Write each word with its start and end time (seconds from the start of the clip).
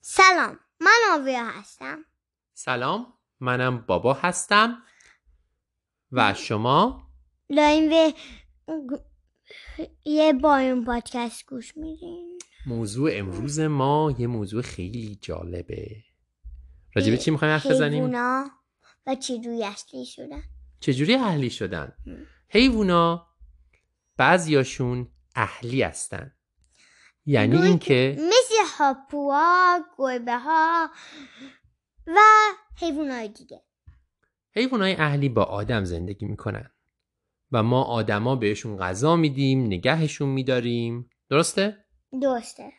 سلام 0.00 0.58
من 0.80 0.98
آویا 1.12 1.44
هستم. 1.44 2.04
سلام 2.54 3.06
منم 3.40 3.78
بابا 3.78 4.14
هستم. 4.14 4.82
و 6.12 6.34
شما؟ 6.34 7.10
داریم 7.56 7.88
به 7.88 8.14
یه 10.04 10.32
بایون 10.32 10.84
پادکست 10.84 11.46
گوش 11.46 11.76
میدیم. 11.76 12.38
موضوع 12.66 13.10
امروز 13.12 13.60
ما 13.60 14.14
یه 14.18 14.26
موضوع 14.26 14.62
خیلی 14.62 15.18
جالبه. 15.22 16.04
راجبه 16.94 17.16
چی 17.16 17.30
می‌خوایم 17.30 17.54
حرف 17.54 17.66
بزنیم؟ 17.66 18.10
و 19.06 19.14
چجوری 19.14 19.64
اصلی 19.64 20.06
شدن. 20.06 20.42
چجوری 20.80 21.14
اهلی 21.14 21.50
شدن؟ 21.50 21.92
حیوونا 22.48 23.26
بعضیاشون 24.16 25.08
اهلی 25.34 25.82
هستن. 25.82 26.34
یعنی 27.26 27.56
اینکه 27.56 28.16
مثل 28.18 28.54
هاپوها 28.78 29.78
گربه 29.98 30.38
ها 30.38 30.90
و 32.06 32.18
حیوانات 32.76 33.32
دیگه 33.38 33.62
حیوانای 34.52 34.94
اهلی 34.94 35.28
با 35.28 35.42
آدم 35.42 35.84
زندگی 35.84 36.26
می‌کنن 36.26 36.70
و 37.52 37.62
ما 37.62 37.82
آدما 37.82 38.36
بهشون 38.36 38.76
غذا 38.76 39.16
میدیم 39.16 39.66
نگهشون 39.66 40.28
میداریم 40.28 41.10
درسته؟ 41.30 41.84
درسته 42.22 42.72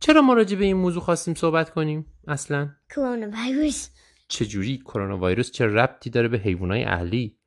چرا 0.00 0.22
ما 0.22 0.34
راجع 0.34 0.56
به 0.56 0.64
این 0.64 0.76
موضوع 0.76 1.02
خواستیم 1.02 1.34
صحبت 1.34 1.70
کنیم 1.70 2.06
اصلا؟ 2.28 2.70
کرونا 2.90 3.30
ویروس 3.36 3.88
چجوری 4.28 4.78
کرونا 4.78 5.26
ویروس 5.26 5.50
چه 5.50 5.66
ربطی 5.66 6.10
داره 6.10 6.28
به 6.28 6.38
حیوانای 6.38 6.84
اهلی؟ 6.84 7.38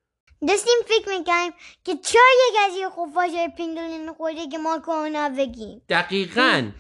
داشتیم 0.47 0.73
فکر 0.85 1.17
می‌کردیم 1.17 1.51
که 1.83 1.97
چرا 1.97 2.21
یکی 2.47 2.55
از 2.65 2.77
یه 2.77 2.89
خفاش 2.89 3.31
پنگولین 3.57 4.13
خورده 4.13 4.47
که 4.47 4.57
ما 4.57 4.79
کرونا 4.79 5.29
بگیریم. 5.37 5.81
دقیقا. 5.89 6.71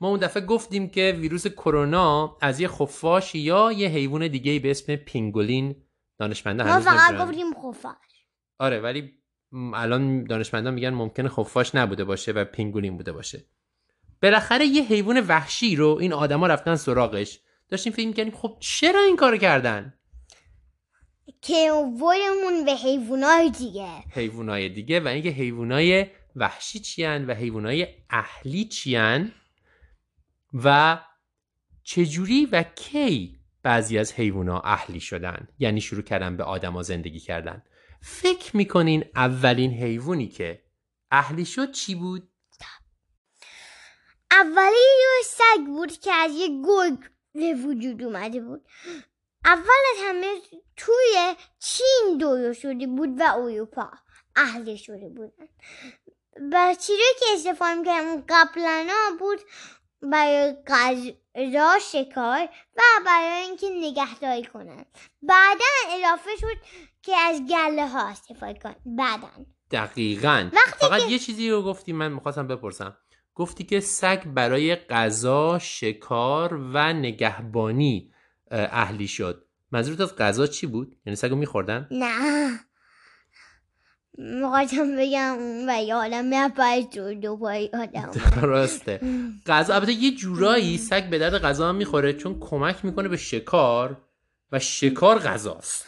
ما 0.00 0.08
اون 0.08 0.18
دفعه 0.18 0.42
گفتیم 0.46 0.88
که 0.88 1.16
ویروس 1.20 1.46
کرونا 1.46 2.36
از 2.40 2.60
یه 2.60 2.68
خفاش 2.68 3.34
یا 3.34 3.72
یه 3.72 3.88
حیوان 3.88 4.28
دیگه 4.28 4.58
به 4.58 4.70
اسم 4.70 4.96
پنگولین 4.96 5.76
دانشمندا 6.18 6.64
ما 6.64 6.80
فقط. 6.80 7.18
گفتیم 7.18 7.54
خفاش. 7.54 7.94
آره 8.58 8.80
ولی 8.80 9.12
الان 9.74 10.24
دانشمندان 10.24 10.74
میگن 10.74 10.90
ممکنه 10.90 11.28
خفاش 11.28 11.74
نبوده 11.74 12.04
باشه 12.04 12.32
و 12.32 12.44
پنگولین 12.44 12.96
بوده 12.96 13.12
باشه. 13.12 13.44
بالاخره 14.22 14.66
یه 14.66 14.82
حیوان 14.82 15.20
وحشی 15.20 15.76
رو 15.76 15.98
این 16.00 16.12
آدما 16.12 16.46
رفتن 16.46 16.76
سراغش. 16.76 17.40
داشتیم 17.68 17.92
فکر 17.92 18.06
می‌کردیم 18.06 18.30
خب 18.30 18.56
چرا 18.60 19.00
این 19.00 19.16
کارو 19.16 19.36
کردن؟ 19.36 19.99
که 21.42 21.70
به 22.66 22.72
حیوانات 22.72 23.58
دیگه. 23.58 23.98
حیوانای 24.10 24.68
دیگه 24.68 25.00
و 25.00 25.08
اینکه 25.08 25.28
حیوانای 25.28 26.06
وحشی 26.36 26.78
چیان 26.78 27.26
و 27.26 27.34
حیوانای 27.34 27.88
اهلی 28.10 28.64
چیان 28.64 29.32
و 30.54 30.98
چجوری 31.82 32.46
و 32.46 32.62
کی 32.62 33.40
بعضی 33.62 33.98
از 33.98 34.12
حیوونا 34.12 34.60
اهلی 34.60 35.00
شدن؟ 35.00 35.48
یعنی 35.58 35.80
شروع 35.80 36.02
کردن 36.02 36.36
به 36.36 36.44
آدما 36.44 36.82
زندگی 36.82 37.20
کردن. 37.20 37.62
فکر 38.02 38.56
می‌کنین 38.56 39.04
اولین 39.16 39.70
حیوانی 39.70 40.28
که 40.28 40.62
اهلی 41.10 41.44
شد 41.44 41.72
چی 41.72 41.94
بود؟ 41.94 42.30
اولی 44.30 44.76
یه 45.00 45.24
سگ 45.24 45.66
بود 45.66 45.92
که 45.92 46.12
از 46.12 46.30
یه 46.34 46.48
گرگ 46.48 46.98
به 47.32 47.54
وجود 47.54 48.02
اومده 48.02 48.40
بود. 48.40 48.68
اول 49.44 49.82
از 49.92 50.04
همه 50.04 50.36
توی 50.76 51.34
چین 51.58 52.18
درست 52.20 52.60
شده 52.60 52.86
بود 52.86 53.20
و 53.20 53.22
اروپا. 53.36 53.90
اهل 54.36 54.76
شده 54.76 55.08
بودن. 55.08 55.48
و 56.52 56.74
چیزی 56.74 57.02
که 57.20 57.26
استفاده 57.34 57.74
می‌کردم 57.74 58.24
قبلا 58.28 58.88
بود 59.18 59.38
برای 60.02 60.56
غذا 60.66 61.78
شکار 61.78 62.48
و 62.76 62.82
برای 63.06 63.42
اینکه 63.42 63.66
نگهداری 63.70 64.44
کنن. 64.44 64.84
بعدا 65.22 65.64
اضافه 65.90 66.30
شد 66.40 66.56
که 67.02 67.16
از 67.16 67.42
گله 67.46 67.88
ها 67.88 68.08
استفاده 68.08 68.58
کنن. 68.58 68.76
بعدا. 68.86 69.28
دقیقا. 69.70 70.50
فقط 70.78 71.02
یه 71.08 71.18
چیزی 71.18 71.50
رو 71.50 71.62
گفتی 71.62 71.92
من 71.92 72.12
می‌خواستم 72.12 72.46
بپرسم. 72.46 72.96
گفتی 73.34 73.64
که 73.64 73.80
سگ 73.80 74.24
برای 74.24 74.76
غذا 74.76 75.58
شکار 75.58 76.54
و 76.54 76.92
نگهبانی 76.92 78.12
اهلی 78.50 79.08
شد. 79.08 79.44
منظورت 79.72 80.00
از 80.00 80.16
غذا 80.16 80.46
چی 80.46 80.66
بود؟ 80.66 80.96
یعنی 81.06 81.16
سگو 81.16 81.36
میخوردن؟ 81.36 81.88
نه. 81.90 82.60
می‌خواستم 84.18 84.96
بگم 84.96 85.36
اون 85.38 85.70
و 85.70 85.82
یادم 85.82 86.24
میپرد 86.24 86.94
دو 86.94 87.14
دو 87.14 87.36
پای 87.36 87.70
آدم 87.74 88.10
درسته. 88.42 89.00
غذا 89.46 89.74
البته 89.74 89.92
یه 89.92 90.16
جورایی 90.16 90.78
سگ 90.78 91.10
به 91.10 91.18
درد 91.18 91.38
غذا 91.38 91.68
هم 91.68 91.74
می‌خوره 91.74 92.12
چون 92.12 92.40
کمک 92.40 92.84
می‌کنه 92.84 93.08
به 93.08 93.16
شکار 93.16 94.02
و 94.52 94.58
شکار 94.58 95.18
غذاست. 95.18 95.86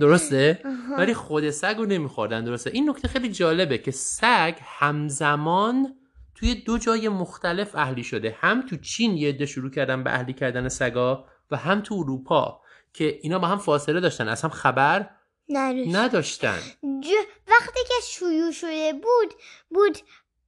درسته؟ 0.00 0.58
ولی 0.98 1.14
خود 1.14 1.50
سگ 1.50 1.74
رو 1.78 1.86
نمیخوردن 1.86 2.44
درسته؟ 2.44 2.70
این 2.70 2.90
نکته 2.90 3.08
خیلی 3.08 3.28
جالبه 3.28 3.78
که 3.78 3.90
سگ 3.90 4.54
همزمان 4.62 5.94
توی 6.34 6.54
دو 6.54 6.78
جای 6.78 7.08
مختلف 7.08 7.76
اهلی 7.76 8.04
شده. 8.04 8.36
هم 8.40 8.66
تو 8.66 8.76
چین 8.76 9.16
یه 9.16 9.28
عده 9.28 9.46
شروع 9.46 9.70
کردن 9.70 10.04
به 10.04 10.14
اهلی 10.14 10.32
کردن 10.32 10.68
سگا 10.68 11.26
و 11.50 11.56
هم 11.56 11.80
تو 11.80 11.94
اروپا 11.94 12.60
که 12.92 13.18
اینا 13.22 13.38
با 13.38 13.46
هم 13.48 13.58
فاصله 13.58 14.00
داشتن 14.00 14.28
از 14.28 14.42
هم 14.42 14.50
خبر 14.50 15.10
نداشت. 15.48 15.96
نداشتن. 15.96 16.58
ج- 16.82 17.28
وقتی 17.48 17.80
که 17.88 17.94
شروع 18.04 18.52
شده 18.52 18.92
بود 18.92 19.34
بود 19.68 19.98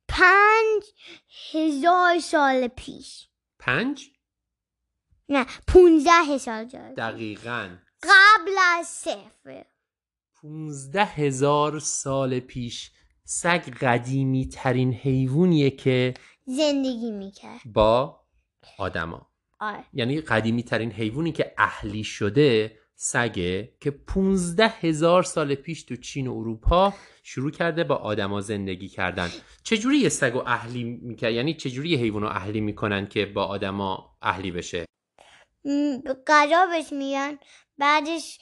پنج 0.08 0.82
هزار 1.52 2.18
سال 2.18 2.68
پیش. 2.68 3.28
پنج؟ 3.58 4.10
نه 5.28 5.46
پونزده 5.66 6.38
سال 6.38 6.68
سال 6.68 6.94
دقیقا. 6.94 7.68
قبل 8.02 8.52
از 8.78 8.86
صفر. 8.86 9.64
پونزده 10.34 11.04
هزار 11.04 11.78
سال 11.78 12.40
پیش. 12.40 12.92
سگ 13.24 13.70
قدیمی 13.80 14.48
ترین 14.48 14.92
حیوانیه 14.92 15.70
که 15.70 16.14
زندگی 16.46 17.10
می‌کرد. 17.10 17.60
با 17.64 18.20
آدما. 18.78 19.27
آره. 19.60 19.84
یعنی 19.92 20.20
قدیمی 20.20 20.62
ترین 20.62 20.92
حیوانی 20.92 21.32
که 21.32 21.54
اهلی 21.58 22.04
شده 22.04 22.78
سگه 22.94 23.72
که 23.80 23.90
15 23.90 24.68
هزار 24.68 25.22
سال 25.22 25.54
پیش 25.54 25.82
تو 25.82 25.96
چین 25.96 26.26
و 26.26 26.38
اروپا 26.38 26.94
شروع 27.22 27.50
کرده 27.50 27.84
با 27.84 27.94
آدما 27.94 28.40
زندگی 28.40 28.88
کردن. 28.88 29.28
چجوری 29.62 29.96
یه 29.98 30.08
سگ 30.08 30.36
و 30.36 30.42
اهلی 30.46 30.84
می‌کرد؟ 30.84 31.32
یعنی 31.32 31.54
چجوری 31.54 31.88
یه 31.88 31.98
حیوان 31.98 32.22
رو 32.22 32.28
اهلی 32.28 32.60
می‌کنن 32.60 33.06
که 33.06 33.26
با 33.26 33.44
آدما 33.44 34.16
اهلی 34.22 34.50
بشه؟ 34.50 34.84
م، 35.64 35.98
غذا 36.26 36.66
بهش 36.66 36.92
میگن 36.92 37.38
بعدش 37.78 38.38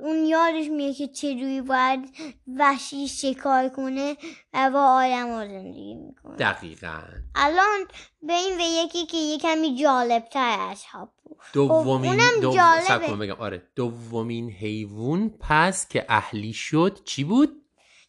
اون 0.00 0.24
یادش 0.24 0.68
میاد 0.70 0.94
که 0.94 1.08
چجوری 1.08 1.60
باید 1.60 2.14
وحشی 2.56 3.08
شکار 3.08 3.68
کنه 3.68 4.16
و 4.54 4.70
با 4.70 4.80
آدم 4.80 5.28
ها 5.28 5.46
زندگی 5.46 5.94
می‌کنه. 5.94 6.36
دقیقا. 6.36 7.02
الان 7.34 7.86
به 8.22 8.32
این 8.32 8.56
به 8.56 8.64
یکی 8.64 9.06
که 9.06 9.16
یه 9.16 9.38
کمی 9.38 9.76
جالب 9.76 10.24
تر 10.24 10.56
از 10.70 10.84
هاپو 10.84 11.36
دومین 11.52 12.20
دو... 12.42 12.54
جالبه. 12.54 13.16
بگم. 13.16 13.40
آره. 13.40 13.62
دومین 13.76 14.50
حیوان 14.50 15.30
پس 15.40 15.88
که 15.88 16.06
اهلی 16.08 16.52
شد 16.52 17.00
چی 17.04 17.24
بود؟ 17.24 17.62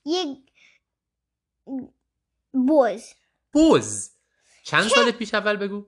یک 0.06 0.38
بز. 2.70 3.04
بز. 3.54 4.10
چند 4.64 4.84
سال 4.84 5.12
پیش 5.12 5.34
اول 5.34 5.56
بگو. 5.56 5.86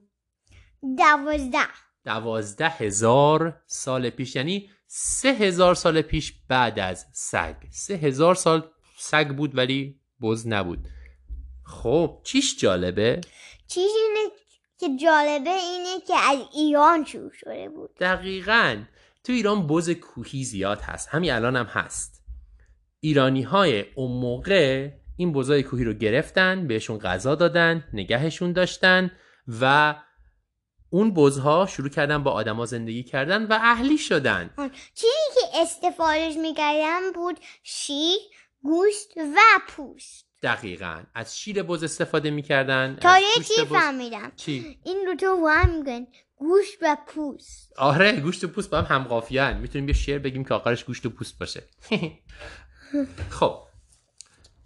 دوازده. 0.98 1.68
دوازده 2.04 2.68
هزار 2.68 3.62
سال 3.66 4.10
پیش. 4.10 4.36
یعنی 4.36 4.70
سه 4.94 5.28
هزار 5.28 5.74
سال 5.74 6.02
پیش 6.02 6.34
بعد 6.48 6.78
از 6.78 7.06
سگ. 7.12 7.54
سه 7.70 7.94
هزار 7.94 8.34
سال 8.34 8.70
سگ 8.96 9.28
بود 9.28 9.58
ولی 9.58 10.00
بز 10.22 10.46
نبود. 10.46 10.88
خب 11.64 12.20
چیش 12.24 12.56
جالبه؟ 12.56 13.20
چیزی 13.68 13.86
اینه 13.86 14.30
که 14.78 15.04
جالبه 15.04 15.50
اینه 15.50 16.00
که 16.06 16.14
از 16.16 16.38
ایران 16.54 17.04
شروع 17.04 17.32
شده 17.32 17.68
بود. 17.68 17.90
دقیقا. 18.00 18.82
تو 19.24 19.32
ایران 19.32 19.66
بز 19.66 19.90
کوهی 19.90 20.44
زیاد 20.44 20.80
هست. 20.80 21.08
همین 21.08 21.32
الان 21.32 21.56
هم 21.56 21.66
هست. 21.66 22.22
ایرانی 23.00 23.42
های 23.42 23.84
اون 23.94 24.20
موقع 24.20 24.90
این 25.16 25.32
بزای 25.32 25.62
کوهی 25.62 25.84
رو 25.84 25.92
گرفتن 25.92 26.66
بهشون 26.66 26.98
غذا 26.98 27.34
دادن 27.34 27.84
نگهشون 27.92 28.52
داشتن 28.52 29.10
و 29.60 29.94
اون 30.92 31.14
بزها 31.14 31.66
شروع 31.66 31.88
کردن 31.88 32.22
با 32.22 32.30
آدما 32.30 32.66
زندگی 32.66 33.02
کردن 33.02 33.46
و 33.46 33.58
اهلی 33.62 33.98
شدن. 33.98 34.50
چیزی 34.94 35.40
که 35.52 35.60
استفادهش 35.62 36.36
می‌کردم 36.36 37.12
بود 37.14 37.40
شیر 37.62 38.18
گوشت 38.62 39.16
و 39.16 39.38
پوست. 39.68 40.26
دقیقا. 40.42 41.02
از 41.14 41.38
شیر 41.38 41.62
بز 41.62 41.84
استفاده 41.84 42.30
می‌کردن 42.30 42.98
تا 43.00 43.18
یه 43.18 43.44
چی 43.44 43.64
فهمیدم. 43.64 44.32
چی؟ 44.36 44.78
این 44.84 45.16
تا 45.16 45.36
با 45.36 45.50
هم 45.50 45.74
میگن 45.74 46.06
گوشت 46.36 46.78
و 46.82 46.96
پوست. 47.06 47.72
آره 47.78 48.20
گوشت 48.20 48.44
و 48.44 48.48
پوست 48.48 48.70
با 48.70 48.82
هم 48.82 48.96
همقافیان. 48.96 49.56
می‌تونیم 49.56 49.88
یه 49.88 49.94
شعر 49.94 50.18
بگیم 50.18 50.44
که 50.44 50.54
آخرش 50.54 50.84
گوشت 50.84 51.06
و 51.06 51.10
پوست 51.10 51.38
باشه. 51.38 51.62
خب. 53.40 53.58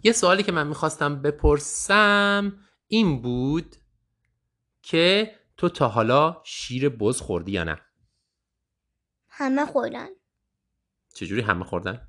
یه 0.03 0.11
سوالی 0.11 0.43
که 0.43 0.51
من 0.51 0.67
می‌خواستم 0.67 1.21
بپرسم 1.21 2.57
این 2.87 3.21
بود 3.21 3.75
که 4.81 5.35
تو 5.57 5.69
تا 5.69 5.87
حالا 5.87 6.41
شیر 6.43 6.89
بز 6.89 7.21
خوردی 7.21 7.51
یا 7.51 7.63
نه؟ 7.63 7.81
همه 9.29 9.65
خوردن. 9.65 10.07
چجوری 11.13 11.41
همه 11.41 11.63
خوردن. 11.63 12.07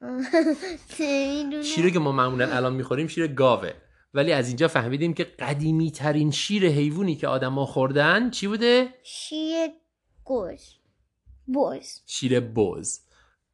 شیری 1.74 1.90
که 1.92 1.98
ما 1.98 2.12
معمولا 2.12 2.56
الان 2.56 2.74
می‌خوریم 2.74 3.06
شیر 3.06 3.26
گاوه. 3.26 3.72
ولی 4.14 4.32
از 4.32 4.48
اینجا 4.48 4.68
فهمیدیم 4.68 5.14
که 5.14 5.24
قدیمی 5.24 5.90
ترین 5.90 6.30
شیر 6.30 6.66
حیوانی 6.66 7.16
که 7.16 7.28
آدما 7.28 7.66
خوردن 7.66 8.30
چی 8.30 8.46
بوده؟ 8.46 8.94
شیر 9.02 9.70
گوز 10.24 10.74
بوز 11.46 12.02
شیر 12.06 12.40
بز. 12.40 13.00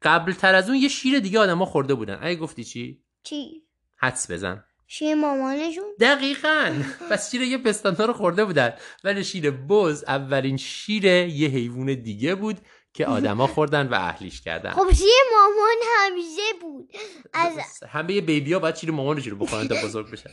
قبل 0.01 0.33
تر 0.33 0.55
از 0.55 0.69
اون 0.69 0.77
یه 0.77 0.87
شیر 0.87 1.19
دیگه 1.19 1.39
آدما 1.39 1.65
خورده 1.65 1.93
بودن. 1.93 2.19
اگه 2.21 2.35
گفتی 2.35 2.63
چی؟ 2.63 3.03
چی؟ 3.23 3.63
حدس 3.95 4.31
بزن. 4.31 4.63
شیر 4.93 5.15
مامانشون؟ 5.15 5.95
دقیقا. 5.99 6.83
پس 7.09 7.31
شیر 7.31 7.41
یه 7.41 7.57
پستانتا 7.57 8.05
رو 8.05 8.13
خورده 8.13 8.45
بودن. 8.45 8.73
ولی 9.03 9.23
شیر 9.23 9.51
بز 9.51 10.03
اولین 10.07 10.57
شیر 10.57 11.05
یه 11.05 11.47
حیوان 11.47 11.95
دیگه 11.95 12.35
بود 12.35 12.57
که 12.93 13.05
آدما 13.05 13.47
خوردن 13.47 13.87
و 13.87 13.93
اهلیش 13.93 14.41
کردن. 14.41 14.71
خب 14.71 14.93
شیر 14.93 15.23
مامان 15.31 15.75
همیشه 15.97 16.41
بود. 16.61 16.91
از 17.33 17.83
همه 17.89 18.21
بیبی 18.21 18.53
ها 18.53 18.59
باید 18.59 18.75
شیر 18.75 18.91
مامانشون 18.91 19.31
رو 19.31 19.37
بخورن 19.37 19.67
تا 19.67 19.75
بزرگ 19.83 20.11
بشن. 20.11 20.29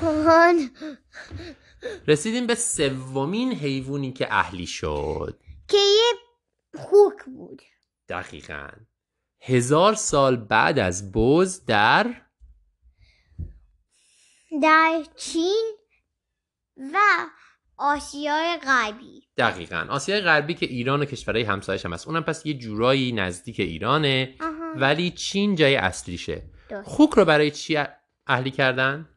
مامان. 0.00 0.70
رسیدیم 2.06 2.46
به 2.46 2.54
سومین 2.54 3.52
حیوانی 3.52 4.12
که 4.12 4.26
اهلی 4.30 4.66
شد. 4.66 5.40
که 5.68 5.76
یه 5.76 6.12
خوک 6.80 7.24
بود. 7.24 7.62
دقیقا. 8.08 8.68
هزار 9.40 9.94
سال 9.94 10.36
بعد 10.36 10.78
از 10.78 11.12
بز 11.12 11.64
در 11.64 12.23
در 14.62 15.02
چین 15.16 15.72
و 16.78 16.98
آسیای 17.76 18.56
غربی. 18.56 19.22
دقیقا. 19.36 19.86
آسیای 19.90 20.20
غربی 20.20 20.54
که 20.54 20.66
ایران 20.66 21.02
و 21.02 21.04
کشورهای 21.04 21.44
همسایش 21.44 21.84
هم 21.84 21.92
هست. 21.92 22.08
اونم 22.08 22.22
پس 22.22 22.46
یه 22.46 22.54
جورایی 22.54 23.12
نزدیک 23.12 23.60
ایرانه 23.60 24.34
آها. 24.40 24.72
ولی 24.76 25.10
چین 25.10 25.54
جای 25.54 25.76
اصلیشه. 25.76 26.42
درست. 26.68 26.88
خوک 26.88 27.10
رو 27.10 27.24
برای 27.24 27.50
چی 27.50 27.78
اهلی 28.26 28.50
کردن؟ 28.50 29.08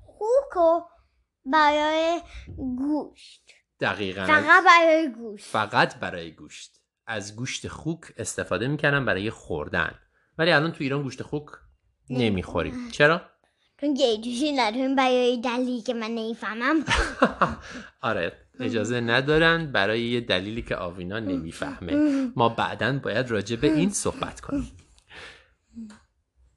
خوکو 0.00 0.80
برای 1.44 2.20
گوشت. 2.56 3.50
دقیقا. 3.80 4.26
فقط 4.26 4.64
برای 4.64 5.12
گوشت. 5.12 5.46
فقط 5.46 5.96
برای 5.96 6.30
گوشت. 6.32 6.72
از 7.06 7.36
گوشت 7.36 7.68
خوک 7.68 8.00
استفاده 8.16 8.68
می‌کنن 8.68 9.04
برای 9.04 9.30
خوردن. 9.30 9.98
ولی 10.38 10.52
الان 10.52 10.72
تو 10.72 10.84
ایران 10.84 11.02
گوشت 11.02 11.22
خوک 11.22 11.46
نمی‌خوریم. 12.10 12.90
چرا؟ 12.90 13.22
چون 13.80 13.94
گیجوشی 13.94 14.52
نداریم 14.52 14.94
برای 14.94 15.40
دلیلی 15.40 15.80
که 15.80 15.94
من 15.94 16.10
نمی‌فهمم 16.10 16.84
آره 18.02 18.32
اجازه 18.60 19.00
ندارن 19.00 19.72
برای 19.72 20.02
یه 20.02 20.20
دلیلی 20.20 20.62
که 20.62 20.76
آوینا 20.76 21.18
نمی‌فهمه 21.18 21.92
ما 22.36 22.48
بعدا 22.48 22.98
باید 22.98 23.30
راجع 23.30 23.56
به 23.56 23.72
این 23.72 23.90
صحبت 23.90 24.40
کنیم 24.40 24.72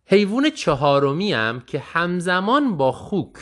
حیوان 0.06 0.50
چهارمی 0.50 1.34
هم 1.34 1.64
که 1.68 1.80
همزمان 1.80 2.78
با 2.78 2.92
خوک 2.92 3.34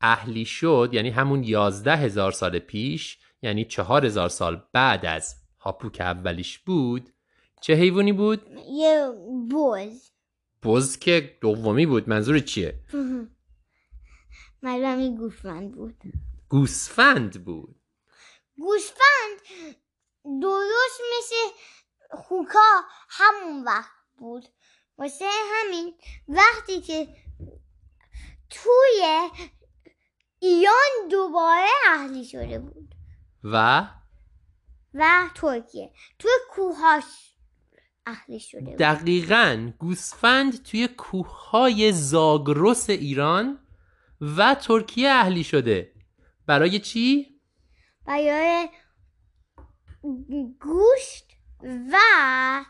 اهلی 0.00 0.44
شد 0.44 0.90
یعنی 0.92 1.10
همون 1.10 1.44
یازده 1.44 1.96
هزار 1.96 2.32
سال 2.32 2.58
پیش 2.58 3.18
یعنی 3.42 3.64
چهار 3.64 4.06
هزار 4.06 4.28
سال 4.28 4.62
بعد 4.72 5.06
از 5.06 5.34
هاپو 5.58 5.90
که 5.90 6.04
اولیش 6.04 6.58
بود 6.58 7.10
چه 7.60 7.74
حیوانی 7.74 8.12
بود؟ 8.12 8.42
یه 8.72 9.10
بوز 9.50 10.10
بز 10.62 10.98
که 10.98 11.38
دومی 11.40 11.86
بود 11.86 12.08
منظور 12.08 12.38
چیه؟ 12.38 12.80
معلوم 14.62 14.98
این 14.98 15.16
گوشمند 15.16 15.72
بود. 15.72 16.02
گوسفند 16.48 17.44
بود. 17.44 17.80
گوسفند 18.58 19.40
درست 20.42 21.00
مثل 21.18 21.36
خوکا 22.10 22.82
همون 23.08 23.64
وقت 23.64 23.90
بود. 24.18 24.48
واسه 24.98 25.24
همین 25.52 25.94
وقتی 26.28 26.80
که 26.80 27.08
توی 28.50 29.30
ایران 30.38 31.08
دوباره 31.10 31.68
اهلی 31.88 32.24
شده 32.24 32.58
بود. 32.58 32.94
و؟ 33.44 33.88
و 34.94 35.30
ترکیه. 35.34 35.92
توی 36.18 36.30
کوهاش. 36.50 37.29
اهلی 38.06 38.40
شده 38.40 38.60
بود. 38.60 38.76
دقیقا 38.76 39.72
گوسفند 39.78 40.62
توی 40.62 40.88
کوههای 40.88 41.92
زاگرس 41.92 42.90
ایران 42.90 43.58
و 44.20 44.54
ترکیه 44.54 45.08
اهلی 45.10 45.44
شده. 45.44 45.92
برای 46.46 46.78
چی؟ 46.78 47.26
برای 48.06 48.68
گوشت 50.60 51.26
و 51.92 51.96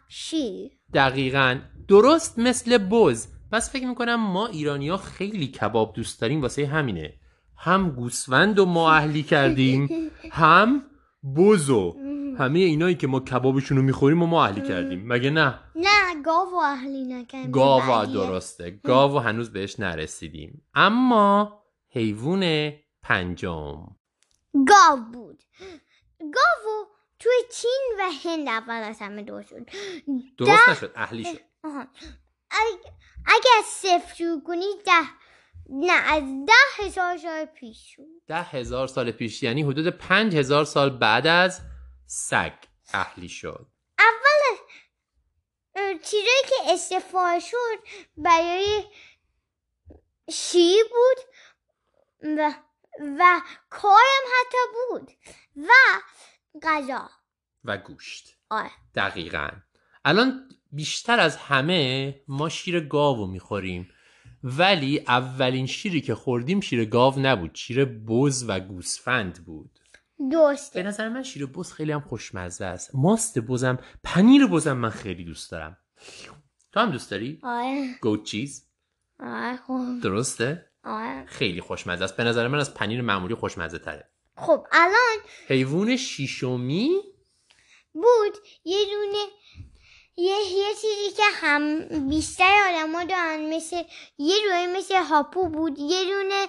شیر. 0.08 0.70
دقیقا. 0.94 1.60
درست 1.88 2.38
مثل 2.38 2.78
بز. 2.78 3.28
پس 3.52 3.72
فکر 3.72 3.86
می‌کنم 3.86 4.14
ما 4.14 4.46
ایرانی 4.46 4.88
ها 4.88 4.96
خیلی 4.96 5.46
کباب 5.46 5.92
دوست 5.94 6.20
داریم 6.20 6.42
واسه 6.42 6.66
همینه. 6.66 7.14
هم 7.56 7.90
گوسفند 7.90 8.58
و 8.58 8.66
ما 8.66 8.92
اهلی 8.92 9.22
کردیم 9.22 10.10
هم 10.32 10.82
بزو 11.36 11.96
همه 12.40 12.58
اینایی 12.58 12.94
که 12.94 13.06
ما 13.06 13.20
کبابشون 13.20 13.76
رو 13.76 13.82
می‌خوریم 13.82 14.22
و 14.22 14.26
ما 14.26 14.44
اهلی 14.44 14.60
کردیم. 14.68 15.02
مگه 15.06 15.30
نه؟ 15.30 15.58
نه 15.76 16.22
گاو 16.24 16.48
و 16.52 16.56
اهلی 16.56 17.04
نکردیم. 17.04 17.50
گاو 17.50 17.80
بعدیه. 17.80 18.14
درسته. 18.14 18.70
گاو 18.70 19.18
هنوز 19.18 19.52
بهش 19.52 19.80
نرسیدیم. 19.80 20.66
اما 20.74 21.62
حیوان 21.88 22.72
پنجم. 23.02 23.96
گاو 24.54 24.96
بود. 25.12 25.42
گاو 26.20 26.86
توی 27.18 27.32
چین 27.52 27.90
و 27.98 28.02
هند 28.24 28.48
اول 28.48 28.82
از 28.82 29.00
همه 29.00 29.22
دور 29.22 29.42
شد. 29.42 29.66
درست 30.38 30.68
نشد. 30.68 30.92
اهلی 30.96 31.24
شد. 31.24 31.40
آها. 31.64 31.86
اگ- 32.50 32.90
اگر 33.26 33.62
صفر 33.66 34.14
شروع 34.14 34.42
کنی 34.42 34.64
ده 34.86 34.92
نه 35.70 35.92
از 35.92 36.22
ده 36.46 36.84
هزار 36.84 37.16
سال 37.16 37.44
پیش 37.44 37.78
شد 37.96 38.02
ده 38.26 38.42
هزار 38.42 38.86
سال 38.86 39.10
پیش 39.10 39.42
یعنی 39.42 39.62
حدود 39.62 39.88
پنج 39.88 40.36
هزار 40.36 40.64
سال 40.64 40.90
بعد 40.90 41.26
از 41.26 41.60
سگ 42.12 42.52
اهلی 42.92 43.28
شد. 43.28 43.66
اه، 45.74 45.98
چیزایی 45.98 46.42
که 46.48 46.72
استفاده 46.72 47.40
شد 47.40 47.78
برای 48.16 48.84
شیر 50.30 50.84
بود 50.84 51.24
و 52.22 52.54
و 53.18 53.40
کارم 53.70 54.24
حتی 54.40 54.58
بود 54.72 55.10
و 55.56 55.70
غذا. 56.62 57.10
و 57.64 57.76
گوشت. 57.78 58.36
آره. 58.50 58.70
دقیقا. 58.94 59.50
الان 60.04 60.48
بیشتر 60.72 61.20
از 61.20 61.36
همه 61.36 62.14
ما 62.28 62.48
شیر 62.48 62.80
گاو 62.80 63.16
رو 63.16 63.26
می‌خوریم 63.26 63.90
ولی 64.44 65.04
اولین 65.08 65.66
شیری 65.66 66.00
که 66.00 66.14
خوردیم 66.14 66.60
شیر 66.60 66.84
گاو 66.84 67.18
نبود 67.18 67.54
شیر 67.54 67.84
بز 67.84 68.44
و 68.48 68.60
گوسفند 68.60 69.44
بود. 69.44 69.79
به 70.20 70.26
درسته 70.36 70.82
نظر 70.82 71.08
من 71.08 71.22
شیر 71.22 71.46
بز 71.46 71.72
خیلی 71.72 71.92
هم 71.92 72.00
خوشمزه 72.00 72.64
است. 72.64 72.90
ماست 72.94 73.38
بزم 73.38 73.78
پنیر 74.04 74.46
بزم 74.46 74.72
من 74.72 74.90
خیلی 74.90 75.24
دوست 75.24 75.50
دارم. 75.50 75.76
تو 76.72 76.80
هم 76.80 76.90
دوست 76.90 77.10
داری؟ 77.10 77.38
آره. 77.42 77.94
گوت 78.02 78.24
چیز؟ 78.24 78.66
آره 79.20 79.56
خب 79.56 80.00
درسته؟ 80.02 80.66
آره. 80.84 81.24
خیلی 81.26 81.60
خوشمزه 81.60 82.04
است. 82.04 82.16
به 82.16 82.24
نظر 82.24 82.48
من 82.48 82.58
از 82.58 82.74
پنیر 82.74 83.02
معمولی 83.02 83.34
خوشمزه 83.34 83.78
تره. 83.78 84.08
خب 84.36 84.66
الان 84.72 85.18
حیوان 85.48 85.96
شیشمی؟ 85.96 86.90
بود. 87.92 88.36
یه 88.64 88.84
دونه 88.84 89.24
یه, 90.16 90.36
یه 90.52 90.74
چیزی 90.74 91.16
که 91.16 91.22
هم 91.32 91.88
بیشتر 92.08 92.52
آدما 92.68 93.04
دارن 93.04 93.54
مثل 93.54 93.82
یه 94.18 94.34
دونه 94.44 94.78
مثل 94.78 94.94
هاپو 94.96 95.48
بود 95.48 95.78
یه 95.78 96.04
دونه 96.04 96.46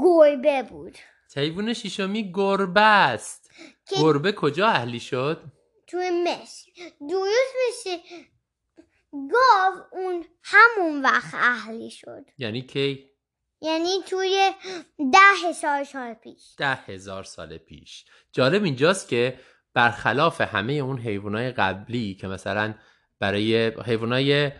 گربه 0.00 0.62
بود. 0.62 0.98
حیوان 1.36 1.72
شیشمی 1.72 2.32
گربه 2.32 2.80
است. 2.80 3.50
که 3.88 3.96
گربه 3.96 4.32
کجا 4.32 4.68
اهلی 4.68 5.00
شد؟ 5.00 5.42
توی 5.86 6.10
مصر. 6.10 6.70
درست 7.10 7.54
مثل 7.68 7.96
گاو 9.12 9.74
اون 9.92 10.24
همون 10.42 11.02
وقت 11.02 11.34
اهلی 11.34 11.90
شد. 11.90 12.24
یعنی 12.38 12.62
کی؟ 12.62 13.10
یعنی 13.60 14.02
توی 14.06 14.50
ده 15.12 15.48
هزار 15.48 15.84
سال 15.84 16.14
پیش. 16.14 16.54
ده 16.58 16.74
هزار 16.74 17.24
سال 17.24 17.58
پیش. 17.58 18.04
جالب 18.32 18.64
اینجاست 18.64 19.08
که 19.08 19.40
برخلاف 19.74 20.40
همه 20.40 20.72
اون 20.72 20.98
حیوانای 20.98 21.50
قبلی 21.50 22.14
که 22.14 22.26
مثلا 22.26 22.74
برای 23.18 23.66
حیوانای 23.66 24.52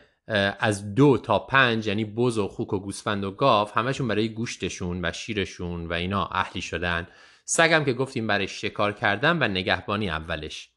از 0.59 0.95
دو 0.95 1.19
تا 1.19 1.39
پنج 1.39 1.87
یعنی 1.87 2.05
بز 2.05 2.39
و 2.39 2.49
خوک 2.49 2.73
و 2.73 2.79
گوسفند 2.79 3.25
و 3.25 3.31
گاو 3.31 3.69
همشون 3.69 4.09
برای 4.09 4.29
گوشتشون 4.29 5.05
و 5.05 5.13
شیرشون 5.13 5.87
و 5.87 5.93
اینا 5.93 6.27
اهلی 6.27 6.63
شدن. 6.63 7.07
سگم 7.45 7.85
که 7.85 7.93
گفتیم 7.93 8.27
برای 8.27 8.49
شکار 8.49 8.93
کردن 8.93 9.43
و 9.43 9.49
نگهبانی 9.49 10.11
اولش 10.11 10.71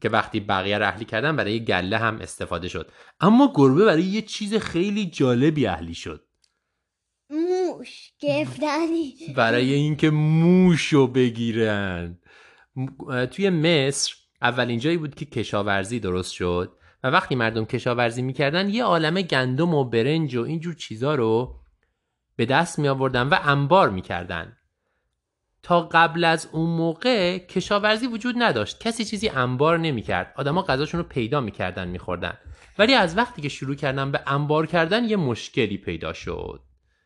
که 0.00 0.08
وقتی 0.08 0.40
بقیه 0.40 0.78
رو 0.78 0.86
اهلی 0.86 1.04
کردن 1.04 1.36
برای 1.36 1.64
گله 1.64 1.98
هم 1.98 2.18
استفاده 2.20 2.68
شد. 2.68 2.92
اما 3.20 3.52
گربه 3.54 3.84
برای 3.84 4.02
یه 4.02 4.22
چیز 4.22 4.54
خیلی 4.54 5.06
جالبی 5.06 5.66
اهلی 5.66 5.94
شد. 5.94 6.24
مو 7.30 7.60
موش 7.80 8.12
گرفتنی 8.18 9.14
برای 9.36 9.72
اینکه 9.72 10.10
موشو 10.10 11.06
بگیرن. 11.06 12.18
م- 12.76 13.26
توی 13.26 13.50
مصر 13.50 14.14
اولین 14.42 14.78
جایی 14.78 14.96
بود 14.96 15.14
که 15.14 15.24
کشاورزی 15.24 16.00
درست 16.00 16.32
شد. 16.32 16.72
و 17.04 17.10
وقتی 17.10 17.34
مردم 17.34 17.64
کشاورزی 17.64 18.22
می‌کردن 18.22 18.68
یه 18.68 18.84
عالمه 18.84 19.22
گندم 19.22 19.74
و 19.74 19.84
برنج 19.84 20.36
و 20.36 20.42
اینجور 20.42 20.74
چیزا 20.74 21.14
رو 21.14 21.60
به 22.36 22.46
دست 22.46 22.78
می 22.78 22.88
آوردن 22.88 23.28
و 23.28 23.36
انبار 23.42 23.90
می‌کردن. 23.90 24.56
تا 25.62 25.80
قبل 25.80 26.24
از 26.24 26.48
اون 26.52 26.70
موقع 26.70 27.38
کشاورزی 27.38 28.06
وجود 28.06 28.34
نداشت. 28.38 28.80
کسی 28.80 29.04
چیزی 29.04 29.28
انبار 29.28 29.78
نمی‌کرد. 29.78 30.32
آدما 30.36 30.62
غذاشون 30.62 31.00
رو 31.00 31.06
پیدا 31.06 31.40
می‌کردن 31.40 31.88
میخوردن. 31.88 32.38
ولی 32.78 32.94
از 32.94 33.16
وقتی 33.16 33.42
که 33.42 33.48
شروع 33.48 33.74
کردن 33.74 34.12
به 34.12 34.20
انبار 34.26 34.66
کردن 34.66 35.04
یه 35.04 35.16
مشکلی 35.16 35.78
پیدا 35.78 36.12
شد. 36.12 36.60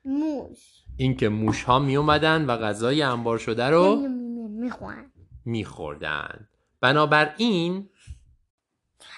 موش. 0.05 0.59
اینکه 0.97 1.29
موش 1.29 1.63
ها 1.63 1.79
می 1.79 1.97
اومدن 1.97 2.47
و 2.47 2.57
غذای 2.57 3.03
انبار 3.03 3.39
شده 3.39 3.65
رو 3.65 4.09
میخوردن. 5.45 6.49
بنابراین 6.81 7.89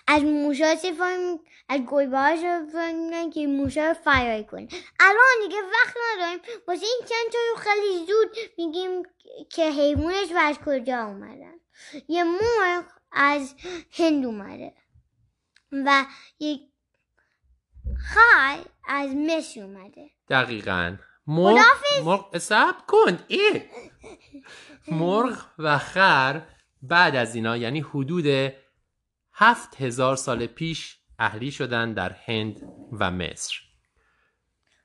از 0.06 0.22
موشا 0.22 0.66
استفاده 0.66 1.16
می- 1.16 1.40
از 1.68 1.80
گربه 1.86 2.18
ها 2.18 2.24
استفاده 2.24 2.92
می‌کنن 2.92 3.30
که 3.30 3.46
موشا 3.46 3.86
رو 3.88 3.94
فرار 3.94 4.42
کنه 4.42 4.68
الان 5.00 5.48
دیگه 5.48 5.56
وقت 5.62 5.96
نداریم. 6.14 6.38
واسه 6.68 6.86
این 6.86 7.00
چند 7.00 7.32
تا 7.32 7.38
رو 7.50 7.56
خیلی 7.56 8.06
زود 8.06 8.36
میگیم 8.58 9.02
که 9.50 9.70
حیوانش 9.70 10.32
و 10.34 10.38
از 10.38 10.58
کجا 10.58 11.04
اومدن. 11.04 11.54
یه 12.08 12.24
مرغ 12.24 12.84
از 13.12 13.54
هند 13.98 14.24
اومده. 14.26 14.74
و 15.72 16.04
یک 16.40 16.60
خر 17.98 18.58
از 18.88 19.10
مصر 19.14 19.62
اومده. 19.62 20.10
دقیقا. 20.28 20.96
مرغ 21.26 21.58
مرغ 22.04 22.38
صبر 22.38 22.80
کن. 22.86 23.18
ای! 23.28 23.62
مرغ 24.88 25.46
و 25.58 25.78
خر 25.78 26.40
بعد 26.82 27.16
از 27.16 27.34
اینا 27.34 27.56
یعنی 27.56 27.80
حدود 27.80 28.24
هفت 29.38 29.80
هزار 29.80 30.16
سال 30.16 30.46
پیش 30.46 30.98
اهلی 31.18 31.50
شدن 31.50 31.92
در 31.92 32.12
هند 32.12 32.62
و 32.92 33.10
مصر. 33.10 33.54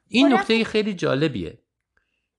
این 0.08 0.34
نکته 0.34 0.64
خیلی 0.64 0.94
جالبیه 0.94 1.60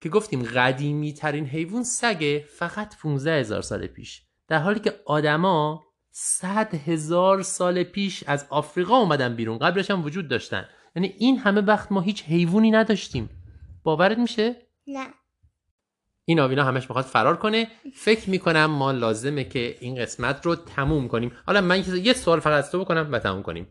که 0.01 0.09
گفتیم 0.09 0.43
قدیمی 0.43 1.13
ترین 1.13 1.45
حیوان 1.45 1.83
سگه 1.83 2.45
فقط 2.57 2.97
15 2.97 3.39
هزار 3.39 3.61
سال 3.61 3.87
پیش 3.87 4.21
در 4.47 4.59
حالی 4.59 4.79
که 4.79 4.99
آدما 5.05 5.83
صد 6.11 6.73
هزار 6.73 7.41
سال 7.41 7.83
پیش 7.83 8.23
از 8.27 8.45
آفریقا 8.49 8.97
اومدن 8.97 9.35
بیرون 9.35 9.57
قبلش 9.57 9.91
هم 9.91 10.05
وجود 10.05 10.27
داشتن. 10.27 10.65
یعنی 10.95 11.07
این 11.17 11.37
همه 11.37 11.61
وقت 11.61 11.91
ما 11.91 12.01
هیچ 12.01 12.23
حیوانی 12.23 12.71
نداشتیم. 12.71 13.29
باورت 13.83 14.17
میشه؟ 14.17 14.55
نه. 14.87 15.07
این 16.25 16.39
آوینا 16.39 16.63
همش 16.63 16.83
می‌خواد 16.83 17.05
فرار 17.05 17.37
کنه. 17.37 17.67
فکر 17.93 18.29
می‌کنم 18.29 18.65
ما 18.65 18.91
لازمه 18.91 19.43
که 19.43 19.77
این 19.79 19.95
قسمت 19.95 20.45
رو 20.45 20.55
تموم 20.55 21.07
کنیم. 21.07 21.31
حالا 21.45 21.61
من 21.61 21.83
یه- 22.03 22.13
سوال 22.13 22.39
فقط 22.39 22.53
از 22.63 22.71
تو 22.71 22.79
بکنم 22.79 23.09
و 23.11 23.19
تموم 23.19 23.43
کنیم. 23.43 23.67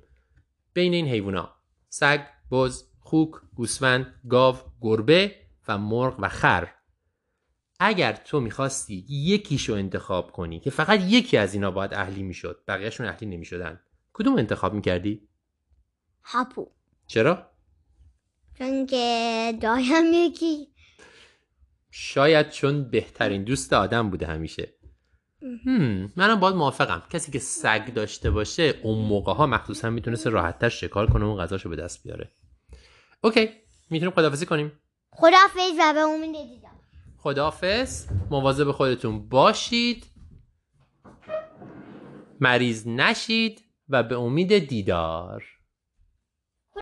بین 0.73 0.95
این 0.95 1.07
حیوونا 1.07 1.55
سگ 1.89 2.21
بز 2.51 2.85
خوک 3.01 3.31
گوسفند 3.55 4.15
گاو 4.29 4.57
گربه 4.81 5.35
و 5.69 5.79
مرغ 5.79 6.17
و 6.19 6.29
خر 6.29 6.69
اگر 7.81 8.13
تو 8.13 8.41
می‌خواستی 8.41 9.07
یکیشو 9.09 9.73
انتخاب 9.73 10.33
کنی 10.33 10.61
که 10.61 10.71
فقط 10.71 11.01
یکی 11.01 11.37
از 11.37 11.55
اینا 11.55 11.71
باید 11.71 11.95
اهلی 11.95 12.23
می‌شد 12.23 12.63
بقیهشون 12.69 13.07
اهلی 13.07 13.27
نمی‌شدن 13.27 13.81
کدوم 14.13 14.37
انتخاب 14.37 14.75
می‌کردی؟ 14.75 15.29
هاپو. 16.23 16.71
چرا؟ 17.07 17.47
چون 18.59 18.87
که 18.87 19.59
دایم 19.61 20.05
یکی. 20.13 20.72
شاید 21.95 22.51
چون 22.51 22.91
بهترین 22.91 23.45
دوست 23.45 23.73
آدم 23.73 24.11
بوده 24.11 24.27
همیشه. 24.27 24.69
هم، 25.67 26.13
منم 26.17 26.41
باید 26.41 26.55
موافقم. 26.55 27.03
کسی 27.11 27.33
که 27.33 27.39
سگ 27.39 27.95
داشته 27.95 28.31
باشه 28.31 28.75
اون 28.83 28.99
موقع 28.99 29.33
ها 29.33 29.47
مخصوصا 29.47 29.91
می‌تونست 29.91 30.27
راحتتر 30.27 30.69
شکار 30.69 31.07
کنه 31.07 31.25
و 31.25 31.29
اون 31.29 31.39
غذاشو 31.39 31.69
به 31.69 31.77
دست 31.77 32.03
بیاره. 32.03 32.31
اوکی 33.21 33.49
می‌تونیم 33.91 34.15
خدافزی 34.15 34.47
کنیم. 34.47 34.73
خداحافظ 35.11 35.61
و 35.81 35.93
به 35.95 36.01
امید 36.01 36.33
دیدار 36.33 36.73
خدافز 37.19 38.07
مواظب 38.31 38.71
خودتون 38.71 39.29
باشید. 39.29 40.07
مریض 42.41 42.87
نشید 42.87 43.63
و 43.89 44.03
به 44.03 44.19
امید 44.19 44.69
دیدار. 44.69 45.45